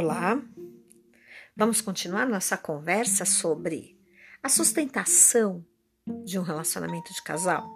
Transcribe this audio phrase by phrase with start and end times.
[0.00, 0.40] Olá,
[1.56, 3.98] vamos continuar nossa conversa sobre
[4.40, 5.66] a sustentação
[6.24, 7.68] de um relacionamento de casal.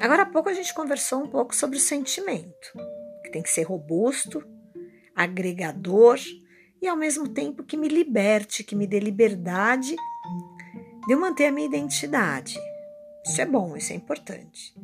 [0.00, 2.72] Agora há pouco a gente conversou um pouco sobre o sentimento,
[3.22, 4.44] que tem que ser robusto,
[5.14, 6.18] agregador
[6.82, 9.94] e ao mesmo tempo que me liberte, que me dê liberdade
[11.06, 12.58] de eu manter a minha identidade.
[13.24, 14.74] Isso é bom, isso é importante.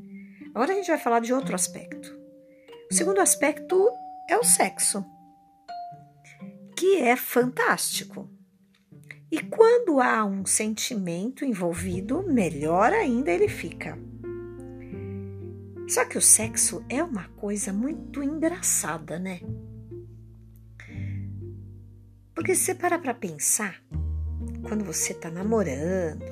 [0.55, 2.17] Agora a gente vai falar de outro aspecto.
[2.89, 3.91] O segundo aspecto
[4.31, 5.05] é o sexo
[6.83, 8.29] que é fantástico.
[9.31, 13.97] E quando há um sentimento envolvido, melhor ainda ele fica.
[15.89, 19.43] Só que o sexo é uma coisa muito engraçada, né?
[22.35, 23.81] Porque se você para para pensar,
[24.65, 26.25] quando você está namorando,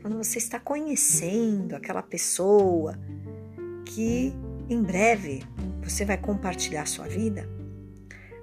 [0.00, 2.96] quando você está conhecendo aquela pessoa
[3.84, 4.32] que
[4.68, 5.42] em breve
[5.82, 7.48] você vai compartilhar sua vida,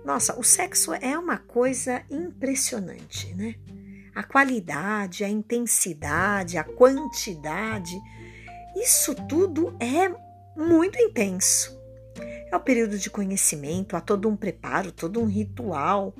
[0.08, 3.56] nossa, o sexo é uma coisa impressionante, né?
[4.16, 8.00] A qualidade, a intensidade, a quantidade,
[8.78, 10.10] isso tudo é
[10.56, 11.78] muito intenso.
[12.50, 16.16] É o período de conhecimento, há todo um preparo, todo um ritual,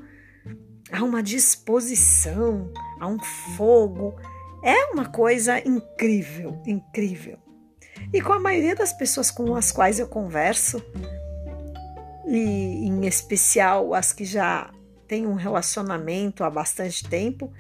[0.92, 3.18] há uma disposição, há um
[3.56, 4.20] fogo.
[4.66, 7.38] É uma coisa incrível, incrível.
[8.12, 10.84] E com a maioria das pessoas com as quais eu converso,
[12.28, 14.72] e em especial as que já
[15.08, 17.52] têm um relacionamento há bastante tempo,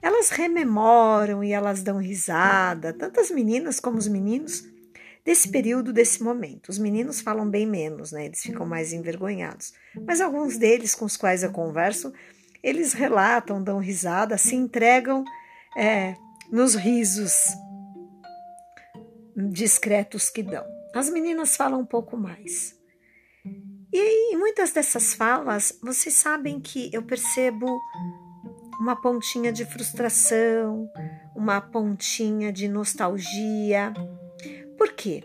[0.00, 4.62] elas rememoram e elas dão risada, tanto as meninas como os meninos,
[5.24, 6.68] desse período, desse momento.
[6.68, 8.26] Os meninos falam bem menos, né?
[8.26, 9.72] Eles ficam mais envergonhados.
[10.06, 12.12] Mas alguns deles com os quais eu converso,
[12.62, 15.24] eles relatam, dão risada, se entregam
[15.76, 16.14] é,
[16.52, 17.32] nos risos
[19.34, 20.64] discretos que dão.
[20.94, 22.76] As meninas falam um pouco mais.
[23.96, 27.80] E em muitas dessas falas, vocês sabem que eu percebo
[28.80, 30.90] uma pontinha de frustração,
[31.32, 33.94] uma pontinha de nostalgia.
[34.76, 35.22] Por quê?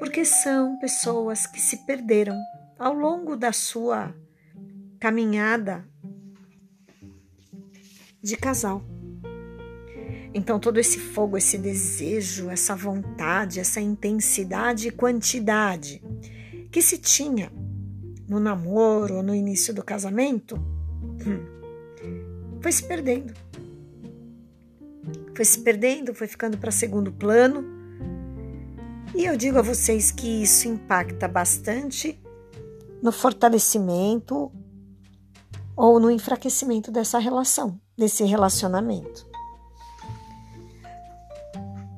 [0.00, 2.36] Porque são pessoas que se perderam
[2.76, 4.12] ao longo da sua
[4.98, 5.88] caminhada
[8.20, 8.82] de casal.
[10.34, 16.02] Então, todo esse fogo, esse desejo, essa vontade, essa intensidade e quantidade
[16.72, 17.61] que se tinha
[18.32, 20.58] no namoro ou no início do casamento,
[22.62, 23.34] foi se perdendo.
[25.34, 27.62] Foi se perdendo, foi ficando para segundo plano.
[29.14, 32.18] E eu digo a vocês que isso impacta bastante
[33.02, 34.50] no fortalecimento
[35.76, 39.26] ou no enfraquecimento dessa relação, desse relacionamento.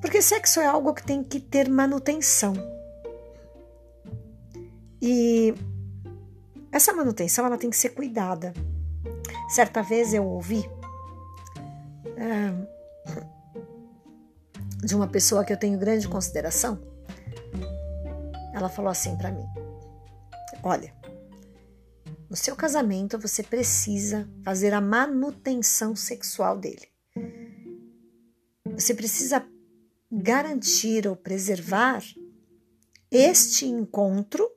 [0.01, 2.55] Porque sexo é algo que tem que ter manutenção.
[5.01, 5.55] E
[6.75, 8.53] essa manutenção ela tem que ser cuidada.
[9.49, 10.69] Certa vez eu ouvi
[12.17, 12.51] é,
[14.85, 16.83] de uma pessoa que eu tenho grande consideração.
[18.53, 19.45] Ela falou assim para mim:
[20.65, 20.93] Olha,
[22.29, 26.89] no seu casamento você precisa fazer a manutenção sexual dele.
[28.73, 29.47] Você precisa
[30.11, 32.03] garantir ou preservar
[33.13, 34.51] este encontro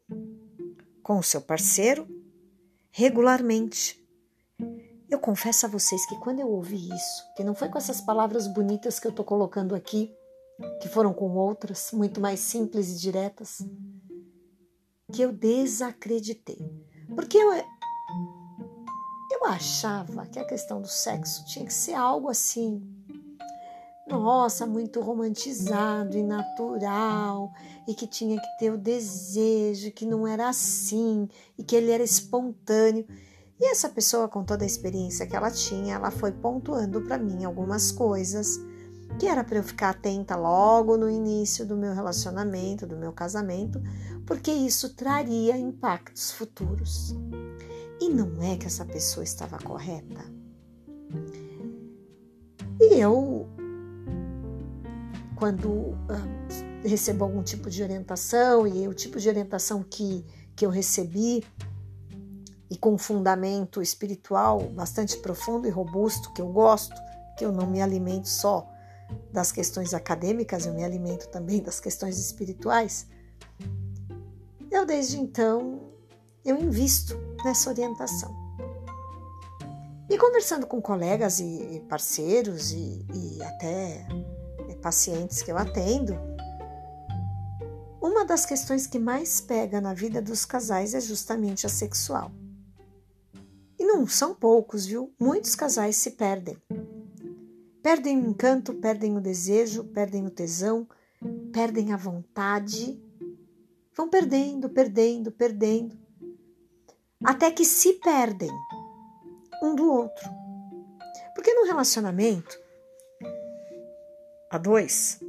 [1.07, 2.05] com o seu parceiro
[2.91, 3.97] regularmente.
[5.09, 8.45] Eu confesso a vocês que quando eu ouvi isso, que não foi com essas palavras
[8.45, 10.13] bonitas que eu estou colocando aqui,
[10.81, 13.65] que foram com outras, muito mais simples e diretas,
[15.13, 16.59] que eu desacreditei.
[17.15, 17.53] Porque eu,
[19.31, 22.81] eu achava que a questão do sexo tinha que ser algo assim
[24.09, 27.51] nossa, muito romantizado e natural,
[27.87, 32.03] e que tinha que ter o desejo, que não era assim, e que ele era
[32.03, 33.05] espontâneo.
[33.59, 37.43] E essa pessoa, com toda a experiência que ela tinha, ela foi pontuando para mim
[37.43, 38.59] algumas coisas
[39.19, 43.81] que era para eu ficar atenta logo no início do meu relacionamento, do meu casamento,
[44.25, 47.15] porque isso traria impactos futuros.
[47.99, 50.23] E não é que essa pessoa estava correta.
[52.79, 53.47] E eu
[55.37, 55.97] quando uh,
[56.83, 60.25] recebo algum tipo de orientação e o tipo de orientação que,
[60.55, 61.45] que eu recebi
[62.69, 66.95] e com fundamento espiritual bastante profundo e robusto que eu gosto,
[67.37, 68.67] que eu não me alimento só
[69.31, 73.07] das questões acadêmicas, eu me alimento também das questões espirituais.
[74.71, 75.81] Eu desde então
[76.43, 78.35] eu invisto nessa orientação.
[80.09, 84.07] E conversando com colegas e parceiros e, e até
[84.81, 86.15] pacientes que eu atendo,
[88.01, 92.31] uma das questões que mais pega na vida dos casais é justamente a sexual.
[93.79, 95.13] não são poucos, viu?
[95.19, 96.57] Muitos casais se perdem.
[97.81, 100.87] Perdem o encanto, perdem o desejo, perdem o tesão,
[101.51, 103.01] perdem a vontade.
[103.95, 105.97] Vão perdendo, perdendo, perdendo.
[107.23, 108.51] Até que se perdem
[109.63, 110.29] um do outro.
[111.33, 112.59] Porque no relacionamento,
[114.49, 115.19] a dois,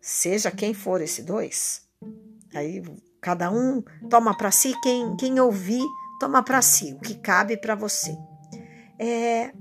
[0.00, 1.82] seja quem for esse dois,
[2.54, 2.82] aí
[3.20, 5.84] cada um toma para si, quem, quem ouvir,
[6.20, 8.16] toma para si, o que cabe para você.
[8.98, 9.52] É,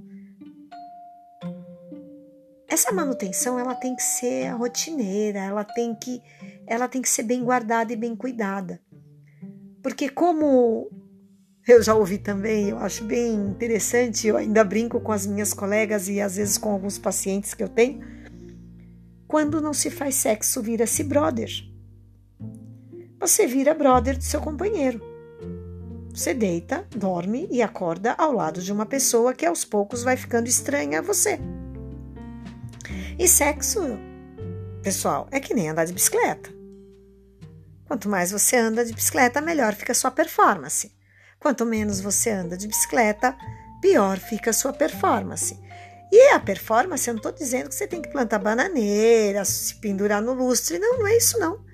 [2.68, 6.22] essa manutenção ela tem que ser rotineira, ela tem que
[6.66, 8.82] ela tem que ser bem guardada e bem cuidada.
[9.82, 10.92] Porque como
[11.68, 16.10] eu já ouvi também, eu acho bem interessante, eu ainda brinco com as minhas colegas
[16.10, 18.02] e às vezes com alguns pacientes que eu tenho,
[19.28, 21.50] quando não se faz sexo, vira-se brother.
[23.20, 25.02] Você vira brother do seu companheiro.
[26.14, 30.48] Você deita, dorme e acorda ao lado de uma pessoa que aos poucos vai ficando
[30.48, 31.40] estranha a você.
[33.20, 33.82] E sexo,
[34.82, 36.50] pessoal, é que nem andar de bicicleta.
[37.86, 40.92] Quanto mais você anda de bicicleta, melhor fica a sua performance.
[41.40, 43.38] Quanto menos você anda de bicicleta,
[43.82, 45.60] pior fica a sua performance.
[46.12, 50.22] E a performance, eu não estou dizendo que você tem que plantar bananeira, se pendurar
[50.22, 50.80] no lustre.
[50.80, 51.66] Não, não é isso não.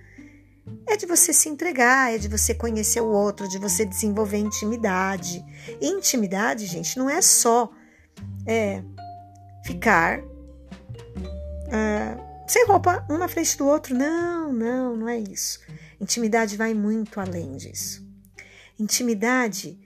[0.87, 5.43] É de você se entregar, é de você conhecer o outro, de você desenvolver intimidade.
[5.79, 7.71] E intimidade, gente, não é só
[8.45, 8.83] é,
[9.63, 13.95] ficar uh, sem roupa um na frente do outro.
[13.95, 15.59] Não, não, não é isso.
[15.99, 18.05] Intimidade vai muito além disso.
[18.79, 19.79] Intimidade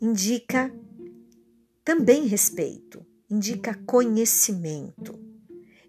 [0.00, 0.72] indica
[1.84, 5.18] também respeito, indica conhecimento,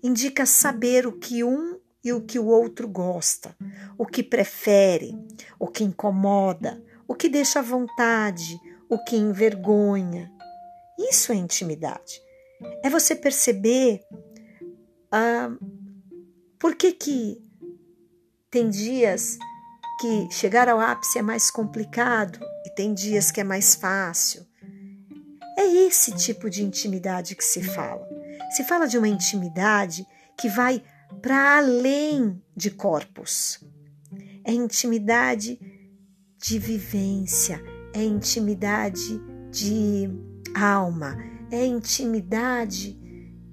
[0.01, 3.55] indica saber o que um e o que o outro gosta,
[3.97, 5.17] o que prefere,
[5.59, 8.59] o que incomoda, o que deixa à vontade,
[8.89, 10.31] o que envergonha.
[10.99, 12.21] Isso é intimidade.
[12.83, 14.01] É você perceber
[15.11, 15.49] ah,
[16.59, 17.43] por que, que
[18.49, 19.37] tem dias
[19.99, 24.45] que chegar ao ápice é mais complicado e tem dias que é mais fácil.
[25.57, 28.07] É esse tipo de intimidade que se fala.
[28.55, 30.05] Se fala de uma intimidade
[30.37, 30.83] que vai
[31.21, 33.63] para além de corpos.
[34.43, 35.59] É intimidade
[36.37, 37.61] de vivência,
[37.93, 39.19] é intimidade
[39.49, 40.09] de
[40.53, 41.17] alma,
[41.49, 42.99] é intimidade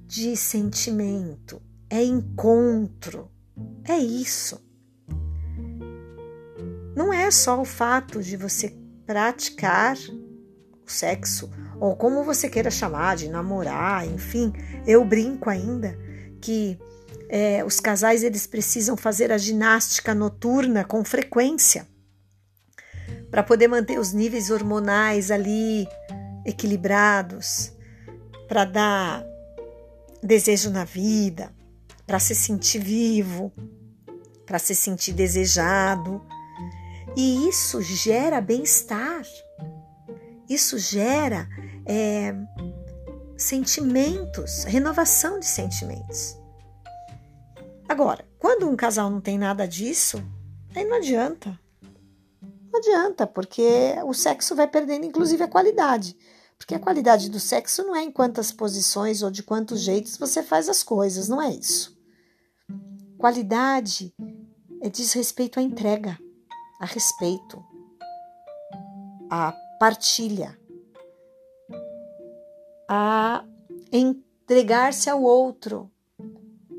[0.07, 3.31] de sentimento, é encontro,
[3.85, 4.63] é isso.
[6.95, 8.77] Não é só o fato de você
[9.07, 9.97] praticar
[10.85, 11.51] o sexo,
[11.83, 14.53] ou como você queira chamar, de namorar, enfim,
[14.87, 15.99] eu brinco ainda
[16.41, 16.79] que
[17.29, 21.85] é, os casais eles precisam fazer a ginástica noturna com frequência
[23.33, 25.89] para poder manter os níveis hormonais ali
[26.47, 27.73] equilibrados,
[28.47, 29.25] para dar
[30.23, 31.53] desejo na vida,
[32.07, 33.53] para se sentir vivo,
[34.47, 36.25] para se sentir desejado.
[37.17, 39.25] E isso gera bem-estar,
[40.53, 41.49] isso gera
[41.87, 42.35] é,
[43.37, 46.37] sentimentos, renovação de sentimentos.
[47.89, 50.23] Agora, quando um casal não tem nada disso,
[50.75, 51.59] aí não adianta.
[52.73, 56.17] Não adianta, porque o sexo vai perdendo, inclusive, a qualidade.
[56.57, 60.43] Porque a qualidade do sexo não é em quantas posições ou de quantos jeitos você
[60.43, 61.99] faz as coisas, não é isso.
[63.19, 64.15] Qualidade
[64.81, 66.19] é diz respeito à entrega,
[66.81, 67.63] a respeito,
[69.31, 70.57] a partilha,
[72.89, 73.45] a
[73.93, 75.91] entregar-se ao outro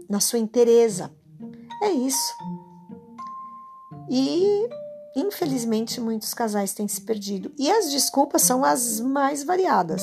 [0.09, 1.11] na sua inteireza.
[1.81, 2.33] É isso.
[4.09, 4.69] E
[5.17, 7.51] Infelizmente, muitos casais têm se perdido.
[7.59, 10.01] E as desculpas são as mais variadas.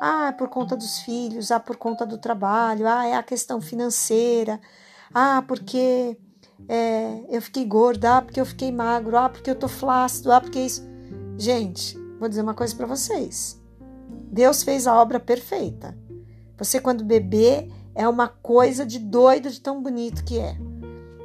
[0.00, 4.60] Ah, por conta dos filhos, ah, por conta do trabalho, ah, é a questão financeira,
[5.12, 6.16] ah, porque
[6.68, 10.40] é, eu fiquei gorda, ah, porque eu fiquei magro, ah, porque eu tô flácido, ah,
[10.40, 10.82] porque isso.
[11.36, 13.60] Gente, vou dizer uma coisa para vocês.
[14.30, 15.98] Deus fez a obra perfeita.
[16.56, 20.56] Você, quando bebê, é uma coisa de doido de tão bonito que é.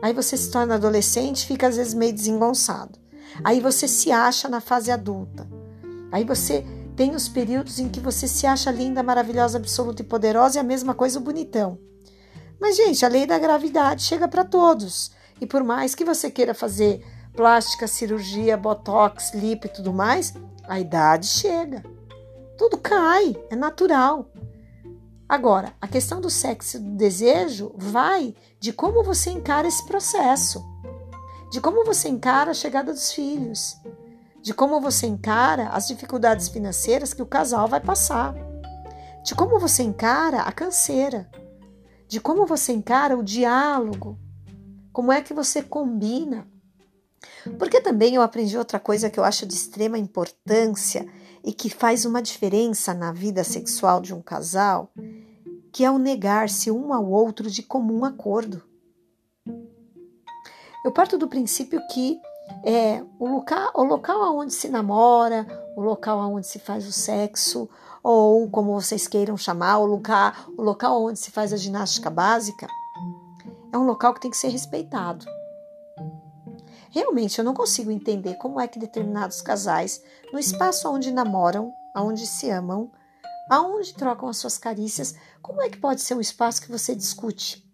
[0.02, 2.98] Aí você se torna adolescente, fica às vezes meio desengonçado.
[3.44, 5.48] Aí você se acha na fase adulta.
[6.12, 10.58] Aí você tem os períodos em que você se acha linda, maravilhosa, absoluta e poderosa
[10.58, 11.78] e a mesma coisa o bonitão.
[12.60, 15.12] Mas, gente, a lei da gravidade chega para todos.
[15.40, 20.34] E por mais que você queira fazer plástica, cirurgia, botox, lip e tudo mais,
[20.68, 21.84] a idade chega.
[22.58, 24.32] Tudo cai, é natural.
[25.30, 30.64] Agora, a questão do sexo e do desejo vai de como você encara esse processo,
[31.52, 33.78] de como você encara a chegada dos filhos,
[34.42, 38.34] de como você encara as dificuldades financeiras que o casal vai passar,
[39.24, 41.30] de como você encara a canseira,
[42.08, 44.18] de como você encara o diálogo,
[44.94, 46.48] como é que você combina.
[47.58, 51.08] Porque também eu aprendi outra coisa que eu acho de extrema importância
[51.44, 54.92] e que faz uma diferença na vida sexual de um casal,
[55.72, 58.64] que é o negar-se um ao outro de comum acordo.
[60.84, 62.20] Eu parto do princípio que
[62.64, 67.70] é o local, o local onde se namora, o local onde se faz o sexo,
[68.02, 72.68] ou como vocês queiram chamar, o local, o local onde se faz a ginástica básica,
[73.72, 75.26] é um local que tem que ser respeitado.
[76.90, 80.02] Realmente eu não consigo entender como é que determinados casais,
[80.32, 82.92] no espaço onde namoram, onde se amam,
[83.50, 87.66] aonde trocam as suas carícias, como é que pode ser um espaço que você discute?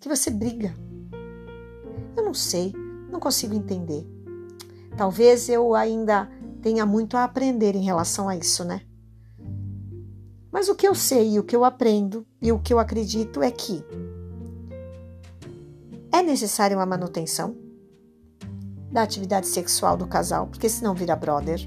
[0.00, 0.74] Que você briga?
[2.16, 2.72] Eu não sei,
[3.10, 4.06] não consigo entender.
[4.96, 8.82] Talvez eu ainda tenha muito a aprender em relação a isso, né?
[10.50, 13.50] Mas o que eu sei o que eu aprendo e o que eu acredito é
[13.50, 13.82] que
[16.12, 17.61] é necessária uma manutenção
[18.92, 21.58] da atividade sexual do casal, porque senão vira brother,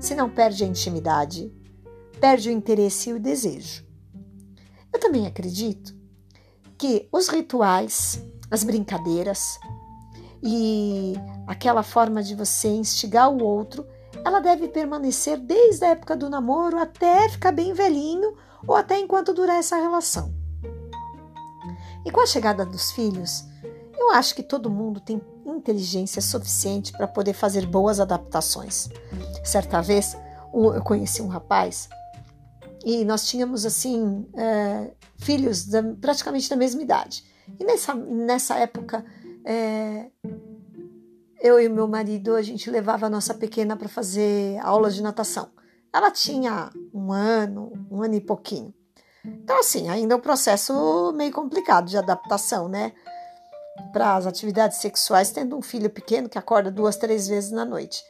[0.00, 1.52] senão perde a intimidade,
[2.18, 3.84] perde o interesse e o desejo.
[4.90, 5.94] Eu também acredito
[6.78, 9.58] que os rituais, as brincadeiras
[10.42, 11.14] e
[11.46, 13.86] aquela forma de você instigar o outro,
[14.24, 19.34] ela deve permanecer desde a época do namoro até ficar bem velhinho ou até enquanto
[19.34, 20.34] durar essa relação.
[22.06, 23.44] E com a chegada dos filhos,
[23.98, 25.20] eu acho que todo mundo tem
[25.54, 28.88] inteligência suficiente para poder fazer boas adaptações.
[29.44, 30.16] Certa vez,
[30.52, 31.88] eu conheci um rapaz
[32.84, 37.24] e nós tínhamos assim é, filhos da, praticamente da mesma idade.
[37.58, 39.04] E nessa, nessa época,
[39.44, 40.10] é,
[41.40, 45.50] eu e meu marido a gente levava a nossa pequena para fazer aulas de natação.
[45.92, 48.74] Ela tinha um ano, um ano e pouquinho.
[49.24, 52.92] Então, assim, ainda é um processo meio complicado de adaptação, né?
[53.92, 58.02] Para as atividades sexuais, tendo um filho pequeno que acorda duas, três vezes na noite.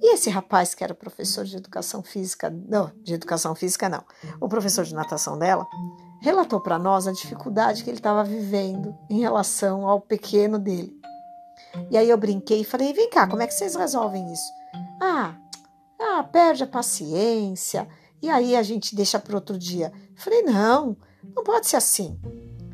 [0.00, 4.04] E esse rapaz, que era professor de educação física, não, de educação física não,
[4.40, 5.66] o professor de natação dela,
[6.20, 10.92] relatou para nós a dificuldade que ele estava vivendo em relação ao pequeno dele.
[11.90, 14.52] E aí eu brinquei e falei: vem cá, como é que vocês resolvem isso?
[15.00, 15.36] Ah,
[16.00, 17.88] ah perde a paciência,
[18.20, 19.92] e aí a gente deixa para outro dia.
[20.16, 20.96] falei: não,
[21.34, 22.20] não pode ser assim.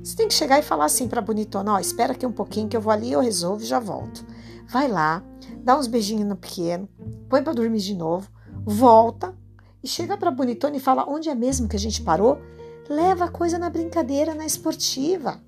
[0.08, 2.74] Você tem que chegar e falar assim para bonitona: ó, espera aqui um pouquinho que
[2.74, 4.24] eu vou ali, eu resolvo e já volto.
[4.66, 5.22] Vai lá,
[5.62, 6.88] dá uns beijinhos no pequeno,
[7.28, 8.30] põe para dormir de novo,
[8.64, 9.36] volta
[9.82, 12.40] e chega para bonitona e fala onde é mesmo que a gente parou.
[12.88, 15.42] Leva a coisa na brincadeira, na esportiva.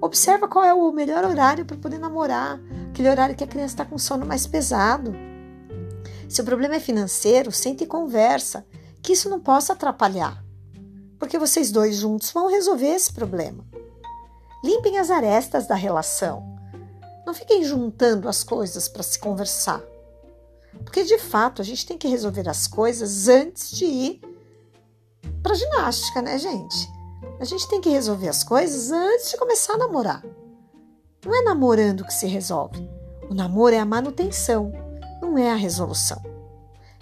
[0.00, 3.84] Observa qual é o melhor horário para poder namorar, aquele horário que a criança está
[3.84, 5.12] com sono mais pesado.
[6.28, 8.64] Se o problema é financeiro, sente e conversa,
[9.02, 10.40] que isso não possa atrapalhar,
[11.18, 13.71] porque vocês dois juntos vão resolver esse problema.
[14.62, 16.56] Limpem as arestas da relação.
[17.26, 19.82] Não fiquem juntando as coisas para se conversar.
[20.84, 24.20] Porque de fato a gente tem que resolver as coisas antes de ir
[25.42, 26.88] para ginástica, né, gente?
[27.40, 30.22] A gente tem que resolver as coisas antes de começar a namorar.
[31.24, 32.88] Não é namorando que se resolve.
[33.28, 34.72] O namoro é a manutenção,
[35.20, 36.20] não é a resolução.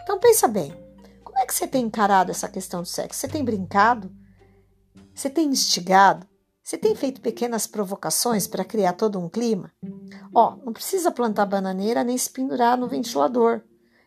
[0.02, 0.72] Então pensa bem,
[1.24, 3.20] como é que você tem encarado essa questão do sexo?
[3.20, 4.10] Você tem brincado?
[5.14, 6.26] Você tem instigado?
[6.70, 9.72] Você tem feito pequenas provocações para criar todo um clima?
[10.32, 13.60] Ó, não precisa plantar bananeira nem se pendurar no ventilador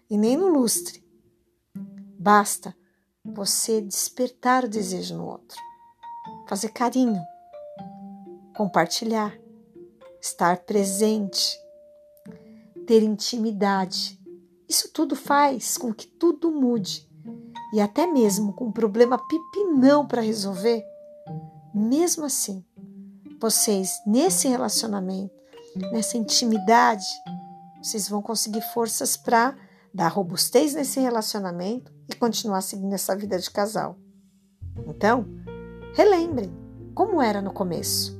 [0.09, 1.03] e nem no lustre.
[2.17, 2.73] Basta
[3.21, 5.59] você despertar o desejo no outro,
[6.47, 7.21] fazer carinho,
[8.55, 9.37] compartilhar,
[10.21, 11.59] estar presente,
[12.87, 14.17] ter intimidade.
[14.69, 17.09] Isso tudo faz com que tudo mude.
[17.73, 20.92] E até mesmo com um problema pipinão para resolver,
[21.73, 22.63] mesmo assim,
[23.41, 25.33] vocês, nesse relacionamento,
[25.91, 27.05] nessa intimidade,
[27.81, 29.55] vocês vão conseguir forças para
[29.93, 33.97] dar robustez nesse relacionamento e continuar seguindo essa vida de casal.
[34.87, 35.25] Então,
[35.93, 36.51] relembrem
[36.95, 38.17] como era no começo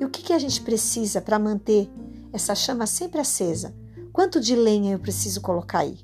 [0.00, 1.90] e o que, que a gente precisa para manter
[2.32, 3.74] essa chama sempre acesa.
[4.12, 5.98] Quanto de lenha eu preciso colocar aí?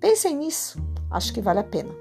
[0.00, 0.78] Pensem nisso,
[1.10, 1.94] acho que vale a pena.